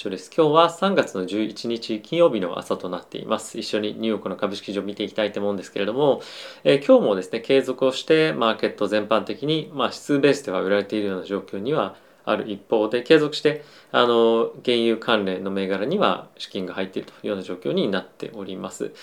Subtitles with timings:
[0.00, 0.30] 長です。
[0.34, 3.58] 今日は3月の11日金曜日の朝となっています。
[3.58, 6.22] 一緒にニューヨークの株式市場を見ていきたいと思うんですけれども、
[6.64, 18.94] えー、今日もですね、継続をしてマーケット全般的に、まあ、指数ベースでは売られているような状況にはある一方で、継続してあの原油関連の銘柄には資金が入っているというような状況になっております。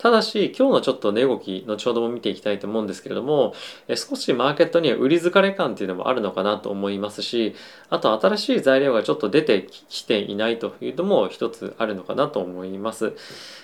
[0.00, 3.52] ただし今日のちょっと値動き後ほども見ていきたいと思うんですけれども
[3.94, 7.54] 少しマーケットには売り疲れ感っていうのもあるのかなと思いますし
[7.90, 13.14] あと新しい材料がちょっと出てきていないというのも一つあるのかなと思います。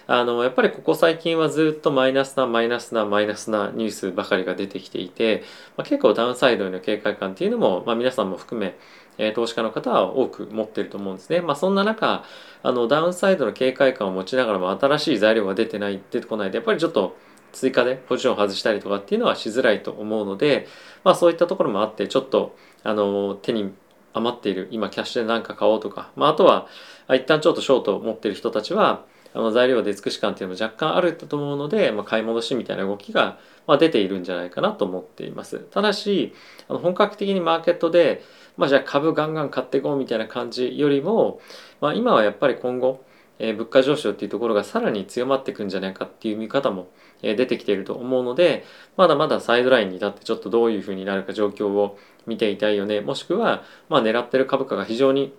[0.08, 5.42] あのやっぱりここ最近はずっとマイナスなマイナスなマイナスなニュースばかりが出てきていて、
[5.76, 8.76] まあ、結構ダウンサイドへの警戒感っていうのも、まあ、皆さんも含め
[9.18, 11.40] え投資家の方は多く持ってると思うんですね。
[11.40, 12.24] まあ、そんな中
[12.62, 17.16] あのダウンサイドの警戒感を持ちながらも新しい材料が出てない出てこないでやっぱりちょっと
[17.52, 20.66] 追加でポジションを外したりとかっていうのはしづらいと思うので、
[21.04, 23.72] まあ、そういったところもあってちょっとあの手に
[24.18, 26.66] 余っている今キャッシュで何か買おうとか、まあ、あとは
[27.08, 35.58] 一旦ちょっとショートを持ってる人たちはあの材料で尽くし感っていうのも若干あると思うので、まあ、買い戻しみたいな動きが、まあ、出ているんじゃないかなと思っています。
[35.58, 36.34] ただし
[36.68, 38.22] あの本格的にマーケットで
[38.56, 41.40] まあ、じゃあ株ガンガン買っていこうみたいな感じよりも、
[41.80, 43.04] まあ、今はやっぱり今後、
[43.38, 46.88] え、物価上昇っていうところがさらに強まっていくんじゃないかっていう見方も、
[47.22, 48.64] え、出てきていると思うので
[48.96, 53.00] まだまだサイドラインに立ってちょっとどういうふうになるか状況を見ていたいよね。
[53.00, 55.34] もしくは、まあ、狙ってる株価が非常に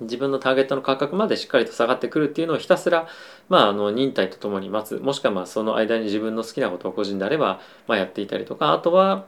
[0.00, 3.08] 自分のターゲットの価格までしっかりと下がってくるっていうのをひたすら、
[3.48, 4.98] まあ、あの忍耐とともに待つ。
[4.98, 9.26] もしくはまあその間に自分の好きなことを個人であれば、まあ、やっていたりとかあとは、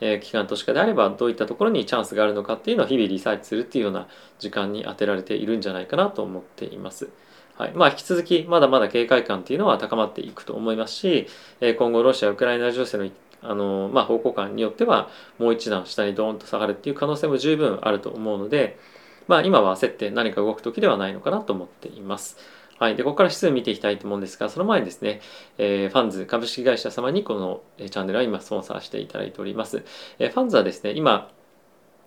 [0.00, 7.08] えー、機関投資家であればどういったところにチャンスがあるのかっていうのを日々リサーチするっていうような時間に当てられているんじゃないかなと思っています。
[7.56, 11.26] はいまあ、引き続きまだまだ警戒感っていうのは高まっていくと思いますし、
[11.60, 13.10] えー、今後ロシア・ウクライナ情勢の
[13.40, 18.78] あの、まあ、方向感によってはもう一段下にドーンと下がるっていう可能性も十分あると思うので、
[19.26, 22.36] まあ、今は焦って何か動く時ではないのかなと思っています。
[22.78, 22.96] はい。
[22.96, 25.20] で、ここから指数見ていきたいと思うんですが、その前にですね、
[25.58, 29.84] えー、ファンズ株式会社様にこのチャンネルは今スポンサーしていただいております。
[30.20, 31.28] えー、ファンズはですね、今、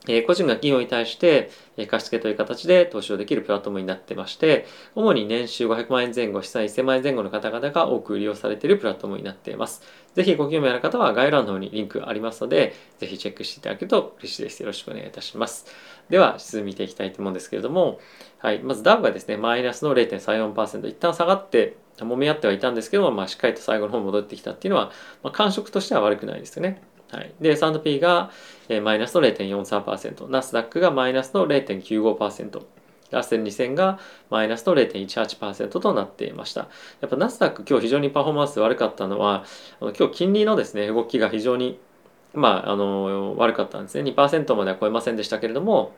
[0.07, 9.83] え個人が企業に対して、え貸付という形で投資をできるプラットフォームになってまして、主に年収500万円前後、資産1000万円前後の方々が多く利用されているプラットフォームになっています。
[10.15, 14.61] ぜひご興味ある方は概要欄の方にリンクありますので、ぜひチェックしていただけると嬉しいです。
[14.61, 15.67] よろしくお願いいたします。
[16.09, 17.99] では、指数見ていきたいと思うんですけれども、
[18.39, 24.91] はい、まずダウがですね、マイナスの0.34%、一旦下がって、揉み合ってはいたんですけども、まあ、しっかりと最後の方戻ってきたっていうのは、
[25.23, 26.81] まあ、感触としては悪くないですよね。
[27.11, 28.31] はい、で S&P が、
[28.69, 32.61] えー、マイナスの0.43%ナスダックがマイナスの0.95%
[33.11, 33.99] ラッセル2000が
[34.29, 36.69] マイナスの0.18%となっていました。
[37.01, 39.43] やっぱナスダック今日非常にパフォーマンス悪かったのは、
[39.81, 41.79] 今日金利のですね、動きが非常に、
[42.33, 44.09] まあ、あの、悪かったんですね。
[44.11, 45.91] 2%までは超えませんでしたけれども、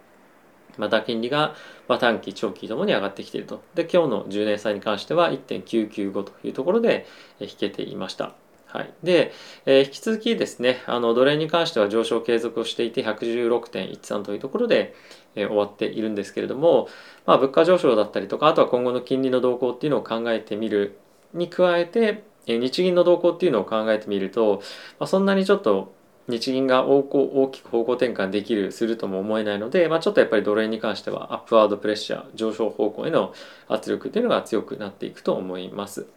[0.77, 1.53] また金利が、
[1.87, 3.61] ま短期、長期ともに上がってきていると。
[3.75, 7.05] で、今日の10年債に関しては1.995というところで
[7.39, 8.33] 引けていました。
[8.73, 9.31] はい、で、
[9.67, 14.95] えー、引き続きですね、あの奴隷に関しては上昇継続をしていて116.13というところで、
[15.35, 16.87] えー、終わっているんですけれども、
[17.27, 20.97] まあ、物価上昇だったりとか、あとは今後の金利の動向っていうのを考えてみる
[21.35, 24.63] に加えて、えー、日銀の動向っていうのを考えてみると、
[24.97, 25.93] まあ、そんなにちょっと
[26.27, 33.35] 日銀が大大きく方向転換できるするとも思えないので、まあ、ちょっとやっぱり奴隷に関してはアップワードプレッシャー上昇方向への
[33.67, 36.07] 圧力っていうのが強くなっていくと思います。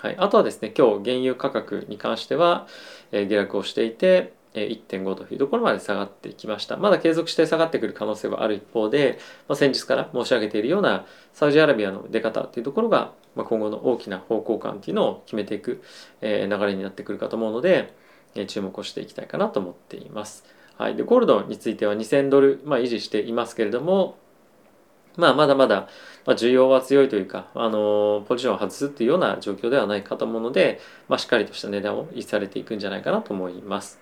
[0.00, 2.66] はい、あとはですね今日原油価格に関しては、
[3.12, 6.78] えー、下落をしていて1.5というところまで下がってきました。
[6.78, 15.82] まだ継続して下がってくる可能性はある一方で、まあ、先日から申し上げているようなサウジアラビアの出方というところが、まあ、今後の大きな方向感というのを決めていく、
[16.22, 17.94] え、流れになってくるかと思うので、
[18.34, 20.44] え、注目をしていきたいかなと思っています。
[20.78, 24.16] はい、でゴールドについては2000ドル、まあ、維持していますけれども、
[25.16, 25.88] まあ、まだまだ、
[26.26, 34.00] まあ需要は強いというか、あのポジションを外すっていうような状況ではないかと思うので、まあ、しっかりとした値段を維持されていくんじゃないかなと思います。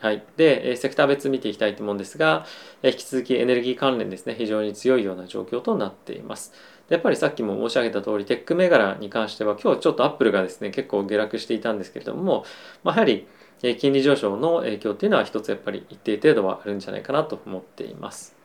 [0.00, 0.24] はい。
[0.36, 2.46] で、セクター別見ていきたいと思うんですが、
[2.82, 6.54] 引き続きエネルギー関連ですね、非常に強いような状況となっています。
[6.88, 12.44] やっぱりさっきも申し上げた通り、テック銘柄に関しては、今日ちょっとアップルがですね、結構下落していたんですけれども、
[12.82, 13.26] まあ、やはり
[13.78, 18.39] 金利上昇の影響っていうのは一つやっぱり一定程度はあるんじゃないかなと思っています。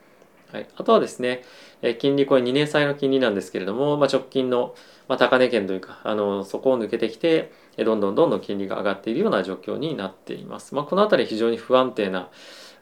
[0.56, 1.44] はい、あとはですね、
[1.82, 4.74] え金利、これ2年債の金利なんですけれども、まあ、直近の、
[5.10, 10.74] ま高値圏というか、あのそこを抜けてきて、どんどんどんどん金利が上がっているような状況になっています。
[10.74, 12.30] まあ、この辺り非常に不安定な、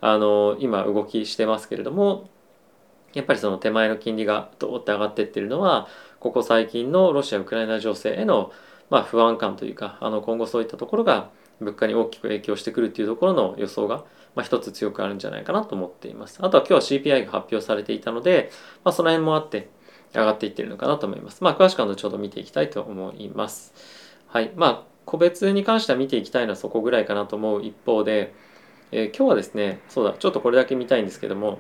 [0.02, 2.30] あの今動きしてますけれども、
[3.14, 5.88] やっぱりその手前の金利がどーって上がっていってるのは、
[6.20, 8.52] ここ最近のロシア・ウクライナ情勢への、
[8.92, 14.06] まあ、不安感というか、あの今後そういったところが物価に大きく影響してくるっていうところの予想が、
[14.36, 16.40] まあ、一つ強くあるんじゃないかなと思っています。
[16.42, 18.52] あとは今日は CPI が発表されていたので、
[18.84, 19.70] まあ、その辺もあって、
[20.14, 21.44] 上がっていってるのかなと思います。
[21.44, 23.74] まあ、詳しくは後ほど見ていきたいと思います。
[24.28, 24.52] はい。
[24.56, 28.34] まあ、個別に関しては見ていきたいのはそこぐらいかなと思う一方で、
[28.92, 31.60] えー、今日はですね、そうだ、ちょっとこれだけ見たいんですけども、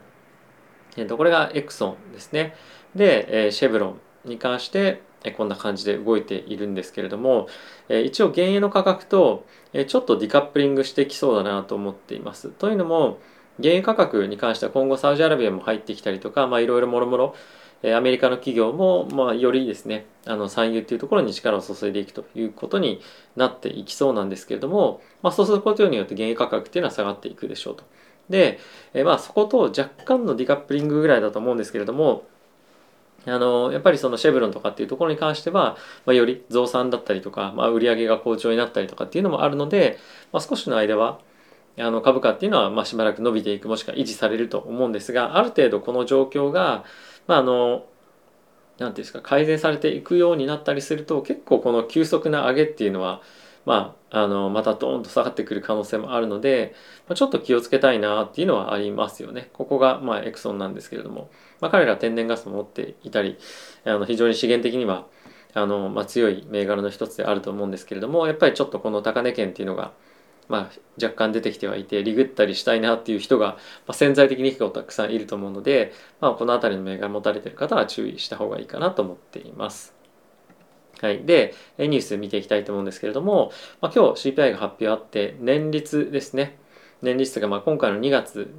[0.98, 2.56] えー、とこれがエクソンですね。
[2.95, 5.01] で、えー、シェブロンに関して、
[5.31, 7.48] こんな感じで動いているんですけれども、
[7.90, 9.46] 一応原油の価格と、
[9.88, 12.50] ちょっとディカップリングしてきそうだなと思っています。
[12.50, 13.20] というのも、
[13.62, 17.36] 原油価格に関しては今後サウジアラビアも入ってきたりとか、まあいろいろもろもろ、
[17.92, 23.02] アメリカの企業も、まあ、よりですね、あの産油っていうところに力を注いでいくということに
[23.36, 27.84] なっていきそうなんですけれども、まあ、そうすることによって原油価格っていうのは下がっていくでしょうと。
[28.30, 28.58] で、
[28.94, 32.24] えまあそこと若干のディカップリングぐらいだと思うんですけれども、
[33.25, 39.98] あのやっぱりそのシェブロンとかっていうところに関しては、まあ、より増産だったりとか、まあ、売り上げが好調になったりとかっていうのもあるので、
[40.31, 41.20] まあ、少しの間は
[41.80, 46.84] あの株価っていうのはまあしばらく伸びていくもしくは維持されると思うんですがある程度この状況が、
[47.28, 47.86] まあ、あの
[48.78, 53.22] 何ていうんですか改善されていくようになったりすると結構この急速な上げっていうのは
[53.66, 56.76] まあ、あのまたドーンと下がってくる可能性もあるので、
[57.08, 59.50] まあ、ちょっと気をつけたいなっていうのはありますよね。
[59.54, 61.30] ここが、まあ、エクソンなんですけれども、
[61.63, 63.38] まあ、彼ら天然ガスも持っていたり
[63.86, 65.07] あの非常に資源的には
[65.54, 69.94] あの、まあ、強い銘柄の一つであると思うんですけれどもやっぱりちょっとこの高値圏っていうのが、
[70.50, 73.56] まあ、若干出てきてはいてリグったりしたいなっていう人が、ま
[73.88, 79.95] あ、潜在的に結構たくさんいると思うので、まあ、この辺りの銘柄持たれてる方は注意した方がいいかなと思っています。
[81.00, 86.57] はい、で、ニュース見ていきたいと思うんですけれども、まあ、今日 CPI が発表あって、年率ですね。
[87.01, 88.54] 年率がまあ今回の2月、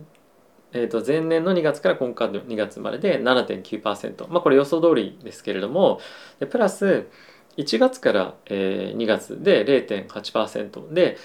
[0.75, 4.29] えー、と前年の2月から今回の2月までで7.9%。
[4.29, 6.01] まあこれ予想通りですけれども、
[6.41, 7.07] でプラス
[7.57, 11.17] 1月から、えー、2月で0.8%で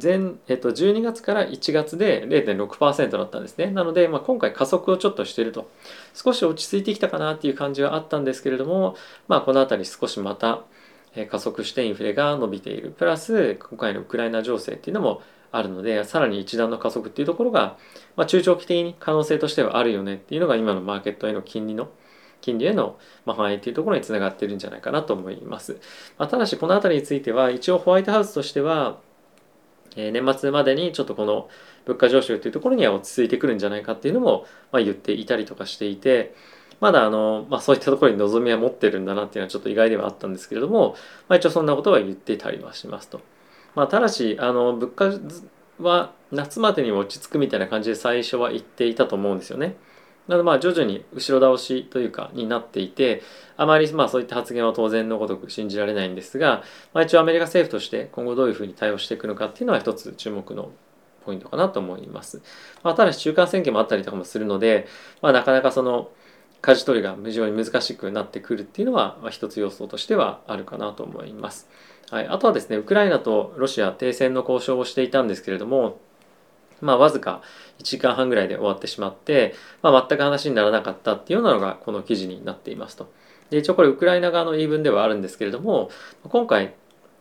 [0.00, 3.70] 前、えっと、12月から1月で0.6%だったんですね。
[3.70, 5.70] なので、まあ、今回加速をちょっとしてると。
[6.14, 8.96] 少し落ち着いてきたかなっていう感じはあったんですけれども、
[9.28, 10.62] まあ、この辺り少しまた
[11.28, 12.90] 加速してインフレが伸びている。
[12.90, 15.22] プラス、今回のウクライナ情勢っていうのも
[15.52, 17.76] あるので、さらに一段の加速っていうところが、
[18.16, 21.90] まあ、中長期的に可能性としてはあるよねっていうのが今のマーケットへの金利の
[22.40, 25.78] 金利への反映というところにつながってるんじゃないかなと思います。
[26.18, 28.98] まあ、ただしこの辺りについては一応ホワイトハウスとしては、
[29.96, 31.48] え、年末までにちょっとこの
[31.84, 36.34] 物価上昇というところには落ち着いてくるんじゃないかっていうのも、ま、言っていたりとかしていて
[36.80, 40.94] まだあの、まあ、そういったところに望みは持ってるんだなっていうのはちょっと意外ではあったんですけれども、
[41.28, 43.20] まあ、一応そんなことは言っていたりはしますと。
[43.74, 45.10] まあ、ただしあの物価
[45.80, 49.76] は夏までに落ち着くみたいな感じで最初は言っていたと思うんですよね。
[50.28, 53.22] なのでまあ徐々に後ろ倒しというかになっていて
[53.56, 56.62] あまりまあそういった発言は当然のごとく信じられないんですが、
[56.94, 60.70] まあ、一応アメリカ政府として今後どういうふうに対応していくのかっていうのは一つ注目の
[61.24, 62.42] ポイントかなと思います。
[62.82, 64.86] まあ、ただし中間選挙もあったりとかもするので、
[65.20, 66.10] まあ、なかなかその
[66.60, 71.68] 舵取りが非常に難しくなってくるっていうのは、一つ要素としてはあるかなと思います。
[72.10, 75.98] はい、あとはですねウクライナとロシア停戦の交渉をしていたんですけれども
[76.80, 77.42] まあ、わずか
[77.78, 83.12] 1時間半ぐらいで終わってしまって、まあ、全く話にならなかったっていうようなのがこの記事になっていますと。
[83.50, 85.90] で一応これウクライナ側の言い分ではあるんですけれども
[86.22, 86.74] 今回、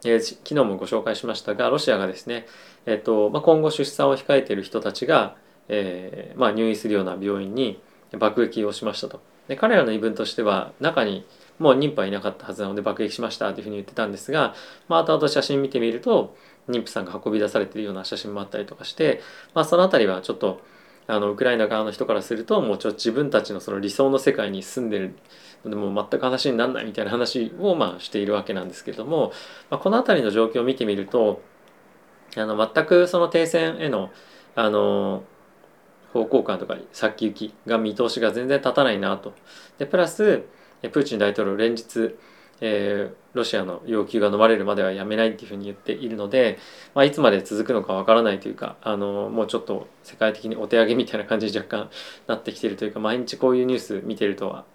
[0.06, 2.46] えー、昨日もご紹介しましたがロシアがですね、
[2.86, 5.36] えーとまあ、今後出産を控えている人たちが、
[5.70, 7.82] えーまあ、入院するような病院に
[8.18, 9.22] 爆撃をしましたと。
[9.48, 11.26] で彼らの言い分としては中に
[11.60, 14.56] もう妊婦はいなかったはずなので爆撃しましたというふうに言ってたんですが、
[14.88, 16.36] まあ、後々写真見てみると
[16.70, 19.22] 妊婦さんが運び出されているような写真もあったりとかして、
[19.54, 20.62] まあ、その辺りはちょっと
[21.08, 25.16] あのウクライナ側の人からするともうちょっと自分たちのその理想の世界に住んでる
[25.66, 29.32] のでもう全く話にならないみたいな話をまあしているわけなんですけれども、
[29.72, 31.42] まあ、この辺りの状況を見てみると
[32.38, 34.12] あの全くその停戦への
[34.56, 35.24] あの
[36.14, 39.34] 方向感とか先行きが見通しが全然立たないなと。
[39.78, 40.44] でプラス
[40.82, 42.16] プーチン大統領連日
[42.62, 46.60] えー、ロシアの要求が飲まれるまではやめないっていうふうに言っているので、
[46.94, 51.90] まあ、いつまで続くのかわからないというかあのもうちょっと世界的にお手上げみたいな感じに若干
[52.28, 54.66] なってきているというか毎日こういうニュース見てるとは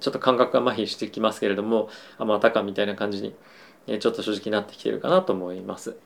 [0.00, 1.88] ちょっと感覚が麻痺してきますけれども
[2.18, 3.34] あまたかみたいな感じに、
[3.86, 5.96] えー、ちょっと正直なってきてるかなと思います。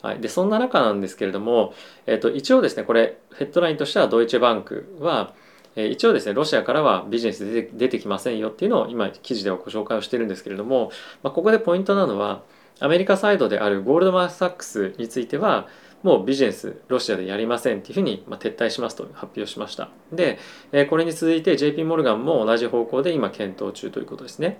[0.00, 1.74] はい、でそんな中なんですけれども、
[2.06, 5.32] えー、と一応ですねこれヘッドラインとしてはドイツバンクは
[5.76, 10.90] え一応ですねロシアからはビジネスで出てきませんよっていうのを今記事ではご紹介をしてるんですけれども、
[11.22, 12.42] まあ、ここでポイントなのは
[12.80, 15.68] アメリカサイドであるゴールドマン・サックスについては
[16.02, 19.88] もうビジネスロシアでやりませんっていうふうに、ま撤退しますと発表しました。
[20.12, 20.40] で、
[20.72, 24.58] えこれに続いて JP モルガンも同じ方向で今検討中ということですね。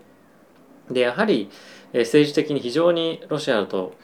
[0.88, 1.50] でやはり、
[1.92, 3.95] え政治的に非常にロシアと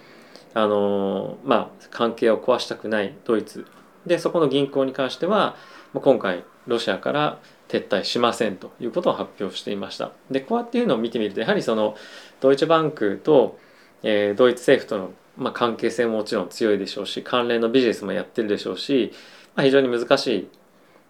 [0.54, 3.66] あのまあ、関係を壊したくないドイツ。
[4.06, 5.54] でそこの銀行に関しては
[5.94, 10.12] 今回ロシアから撤退しませんということを発表していました。
[10.30, 11.96] でこうやっていうのを見てみるとやはりその
[12.40, 13.58] ドイツバンクと、
[14.02, 19.12] えー、ドイツ政府との、まあ、関係性ももちろん強いでしょうし関連のビジネスもやってるでしょうし、
[19.56, 20.48] まあ、非常に難しい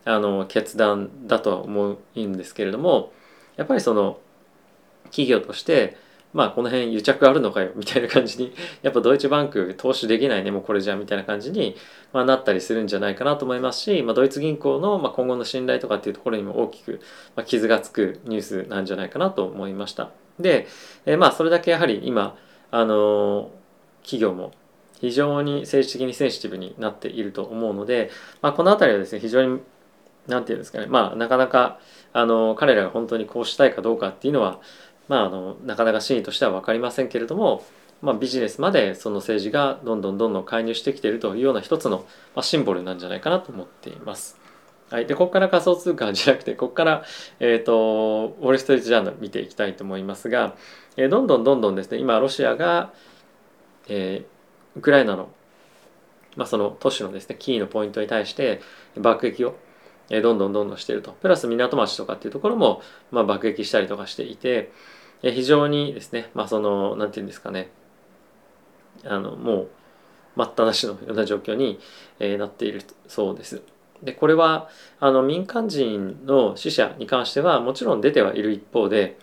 [0.05, 3.13] あの決断だとは思うんですけれども
[3.57, 4.19] やっぱりその
[5.05, 5.97] 企業として
[6.33, 11.77] まあこの辺癒着あるのかよみたいな感じに やっぱドイツバンク投資できないねもうこれじゃみたいな感じに、
[12.13, 17.01] まあ、なったりするんじゃないかなと思いますし、まあ、ドイツ銀行の、まあ、今後の信頼とかっていうところにも大きく、
[17.37, 20.11] まあ、傷がつくニュースなんじゃないかなと思いました。
[20.39, 20.67] で、
[21.07, 22.37] えー、まあそれだけやはり今
[22.71, 23.51] あの、
[24.03, 24.53] 企業も
[25.01, 28.11] 非常に政治的にセンシティブになっていると思うので、
[28.43, 29.61] まあ、この辺りはですね非常に
[30.27, 31.79] 何て言うんですかねまあなかなか
[32.13, 34.61] あの彼らが本当にこうしたいかどうかっていうのは
[35.09, 37.65] まあ、あのなかなか真意としては分かりませんけれども、
[38.01, 44.39] まあ、ビジネスまでその政治がどんどんどんどん介入してきているというような一つの、まあ、シンボルなんじゃないかなと思っています。
[44.91, 47.05] はい、でここから仮想通貨じゃなくてここから、
[47.41, 50.57] えーと、ウォール・ストリート・ジャーナル見ていきたいと思いますが、
[50.97, 52.95] えー、どんどんどんどんですね今ロシアが、
[53.89, 55.29] えー、ウクライナの,、
[56.37, 58.63] まあその都市のですねキーのポイントに対して
[58.97, 59.57] 爆撃を
[60.11, 61.13] どんどんどんどんしていると。
[61.13, 64.73] プラス港町とかっていうところも、まあ、爆撃したりとかしていて
[65.23, 67.71] え非常にですねまあその何て言うんですかね
[69.05, 69.69] あのもう
[70.37, 71.81] 待ったなしのような状況に、
[72.21, 73.61] えなっているそうです。
[74.05, 74.69] でこれは
[75.01, 79.19] あの民間人の死者に関してはもちろん出てはいる一方で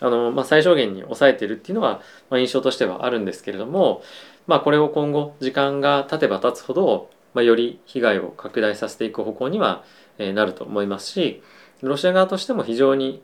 [0.00, 4.02] あの、まあ、最小限に抑えているっていうのは、まあ、印象としてはあるんですけれども、
[4.46, 9.82] まあ、これを今後時間が経てば経つほど、まあ、より被害を拡大させていく方向には
[10.20, 11.42] えなると思いますし
[11.82, 13.22] ロシア側としても非常に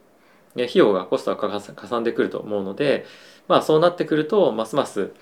[0.65, 3.05] 費用がコストがかさんでくると思うので、
[3.49, 5.13] まあ、そうなってくるとますます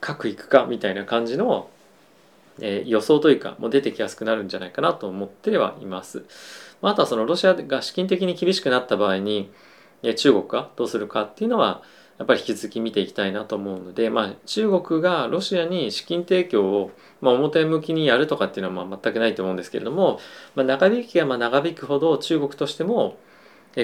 [0.00, 1.68] 核いくかみたいな感じの、
[2.60, 6.24] えー、予想というかもう出てきやすくなるんじゃないかなと思ってはいます。
[6.82, 9.50] あとはそのロシアが資金的に厳しくなった場合に
[10.16, 11.82] 中国がどうするかっていうのは
[12.18, 16.90] やっぱり引き続き見ていきたいなと思うので、まあ、中国がロシアに資金提供を、
[17.20, 20.18] まあ、表向きにやるとかっていうのはまあ全くないと思うんですけれども、
[20.54, 23.18] まあ、長引きがまあ長引くほど中国としても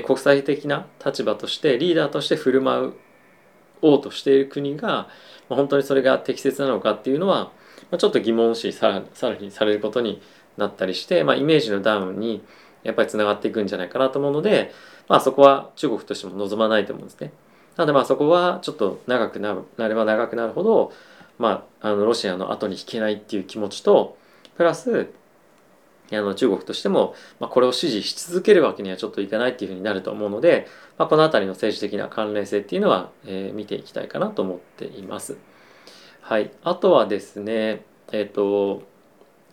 [0.01, 2.93] 国際的な立場としてリーダーとして振る舞う
[3.83, 5.09] おうとしている国が、
[5.49, 7.51] 本当にそれが適切なのかっていうのは、
[7.91, 10.23] ま、ちょっと疑問視さらさらにされることに
[10.57, 12.43] なったりして、まあ、イメージのダウンに
[12.85, 14.73] やっぱりつながっていくんじゃないかなと思うので、
[15.09, 17.33] まあ、そこは中国としても望まないと思うんですね。
[17.77, 20.93] なのでまあそこはちょっと長くなれば長くなるほど、
[21.39, 24.17] まあ、あのロシアの後に引けないっていう気持ちと
[24.57, 25.11] プラス
[26.17, 30.67] あの中国としても、まあ、これを支持し続けるわけにはちょっといかないっていうふうになると思うので、
[30.99, 35.37] まあ、この辺りの政治的な関連性っていうのは、えー、見ていきたいかなと思っています。
[36.21, 38.83] はい、あとはですねえっ、ー、と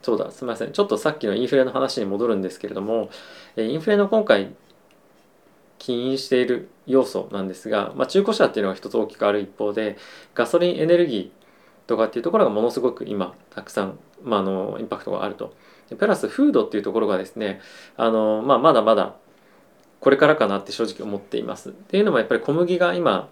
[0.02, 3.10] そうだすみませんちょっとさっきのインフレの話に戻るんですけれども
[3.58, 4.54] インフレの今回
[5.78, 9.98] 起因している要素なんですが、まあ、中古車っていうのが一つ大きくある一方で
[10.36, 15.54] ガソリンエネルギーとかっていうところがものすごく今たくさん、ま、あのインパクトがあると。
[15.96, 17.62] プラスフードっていうところがですね
[17.98, 19.16] あの、まあ、まだまだ
[20.00, 21.70] これからかなって正直思っています。
[21.70, 23.30] っていうのもやっぱり小麦が今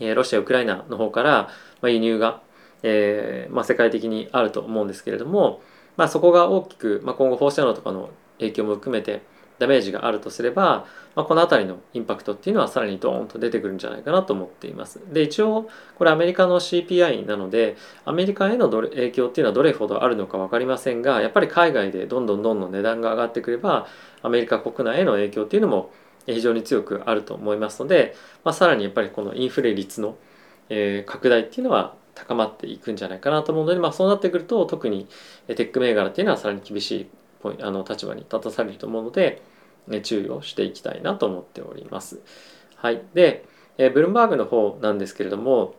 [0.00, 1.48] ロシアウクライナの方から
[1.82, 2.40] 輸入が、
[2.82, 5.60] えーまあ、世界的にあると思うんですけれども、
[5.96, 9.22] まあ、そこが大きく、まあ、今後放射能とかの影響も含めて
[9.58, 15.00] ダメージがあるとすれば、まあ、この辺りのインパクトっていうのはさらにドーンと出てくるんじゃないかなと思っています。
[15.12, 23.86] で一応これアメリカの CPI なのでアメリカへの影響っていうのはどれほどあるのか分かりませんがやっぱり海外でどんどんどんどん値段が上がってくれば
[24.22, 25.90] アメリカ国内への影響っていうのも
[26.26, 30.16] 非常に強くあると思いますので、まあ、さらにやっぱりこのインフレ率の、
[30.68, 35.08] え、拡大っていうのは高まっていくんじゃないかなと思うので、まあ、そうなってくると特に
[35.46, 37.06] テック銘柄っていうのはさらに厳しい
[37.42, 39.42] あの立場に立たされると思うので、
[39.86, 42.20] ね、注意をしていきたいなと思っております。
[42.76, 43.44] はい、で、
[43.78, 45.74] え、ブルンバーグの方なんですけれども、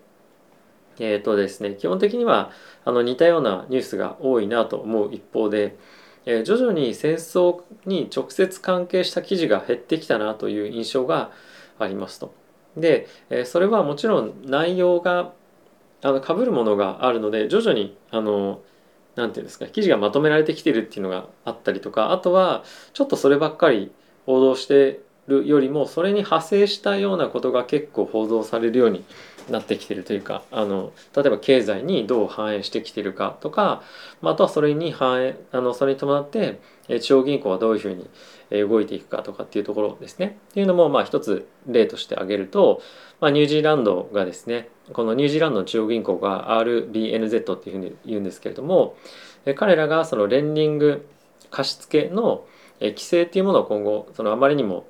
[0.99, 2.51] えーとですね、基本的には
[2.83, 5.77] あの似たようなニュースが多いなと思う一方で、
[6.25, 11.31] え、徐々に戦争に直接関係した記事が減ってきたなという印象が
[11.77, 12.33] ありますと。
[12.75, 15.33] で、え、それはもちろん内容が
[16.01, 18.61] あの被るものがあるので徐々にあの
[19.19, 23.91] 何て言うんですか記事がまとめられてきてるっていうのがあったりとかあとはちょっとそればっかり
[24.25, 29.03] 報道してるよりもそれに派生したようなことが結構報道されるように
[29.51, 33.83] なってきてるというかあの例えば経済にどう反映してきてるかとか、
[34.21, 36.59] まあ、あとはそれに反映あのそれに伴って
[36.99, 38.09] 地方銀行はどういうふうに
[38.67, 40.37] 動いていくかとかっていうところですね。
[40.51, 42.81] っていうのもまあ一つ例として挙げると、
[43.21, 48.95] まあ、ニュージーランドがですねこのニュージーランドの中央銀行が RBNZ っていうふうに言うんですけれども
[49.55, 51.07] 彼らがそのレンディング
[51.51, 52.45] 貸付の
[52.81, 54.87] 規制っていうものを今後そのあまりにも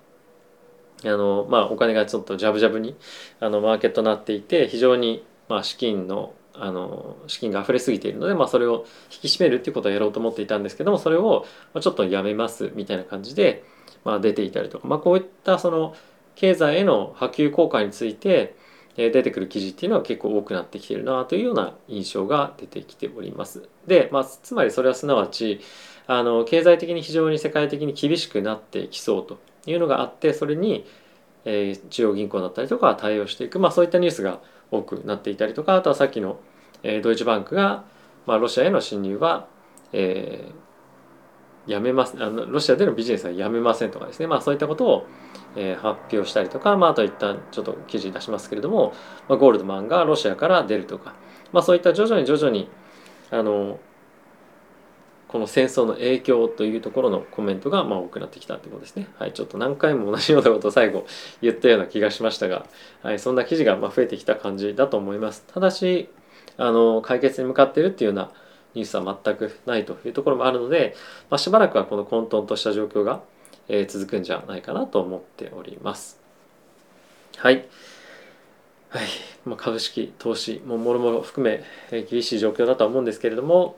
[1.04, 2.96] あの、まあ、お金がちょっとジャブジャブに
[3.40, 11.46] あのマーケットになっていて非常に、まあ、資金のあの資金が溢れすぎているので、まあ、それを引き締めるっていうことをやろうと思っていたんですけどもそれを
[11.80, 13.64] ちょっとやめますみたいな感じで、
[14.04, 15.96] まあ、出ていたりとか、まあ、こういったその
[16.36, 18.58] 経済への波及効果について
[18.98, 23.70] 出てくる記事っていうのは結構多くなってきてるなというような印象が出てきております。
[23.88, 25.62] で、まあ、つまりそれはすなわち
[26.08, 30.86] あの経済的に非常に世界的に厳しくなってきそうというのがあってそれに、
[31.46, 34.40] えー、中央銀行だったりとか対応していく、まあ、そういったニュースが
[34.72, 36.40] 多くなっていたりとかあとはさっきの、
[36.84, 37.84] えー、ドイツバンクが、
[38.26, 39.48] まあ、ロシアへの侵入は、
[39.94, 45.08] えー、やめますあのロシアでのビジネスはやめませんとかですね、まあ、そういったことを、
[45.56, 48.94] えー、発表したりとか、まあ、あと一旦ちょっと記事出しますけれども、
[49.28, 51.16] まあ、ゴールドマンがロシアから出るとか、
[51.52, 52.70] まあ、そういった徐々に徐々に
[53.32, 53.80] あの
[55.30, 59.08] この戦争の影響というところのコメントがまあ多くなってきたということですね。
[59.20, 61.06] はい、ちょっと何回も同じようなことを最後
[61.42, 62.66] 言ったような気がしましたが、
[63.04, 65.46] はい、そんな記事がまあ増えてきた感じだと思います。
[65.54, 66.10] ただし、
[66.58, 68.32] あの解決に向かっているっていうような
[68.74, 70.96] ニュースは全くないというところもあるので、
[71.30, 73.22] まあ、しばらくはこの混沌とした状況が、
[73.68, 76.20] え、続くんじゃないかなと思っております。
[77.38, 77.68] はい。
[78.90, 79.06] はい
[79.46, 83.78] まあ、株式、投資ももろもろ含め、え、厳しい状況だとは思うんですけれども、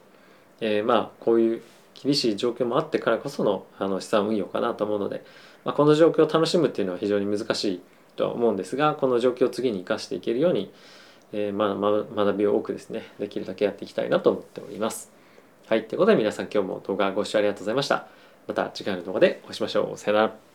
[0.62, 1.62] えー、まあこういう
[2.02, 5.24] 厳しい状況もあってからこそのあの資産運用かなと思うので、
[5.66, 7.82] まあ、この状況を楽しむっていうのは非常に難しい
[8.16, 10.72] とは思うんですがこの状況を次に生かしていけるように、
[11.34, 15.12] えー、まあ、学びを多くですねできるだけやっていきたいなと思っております。
[15.68, 18.08] はいということで皆さん今日も動画ご視聴ありがとうございました。
[18.48, 19.98] また次回の動画でお会いしましょう。
[19.98, 20.51] さよなら。